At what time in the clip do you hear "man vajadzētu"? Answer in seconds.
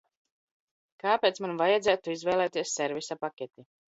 1.45-2.13